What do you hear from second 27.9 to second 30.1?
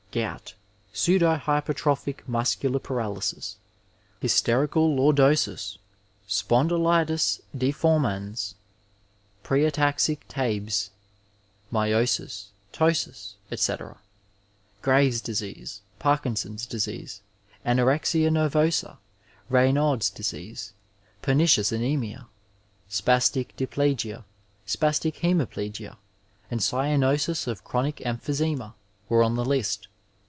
emphy sema were on the Ust.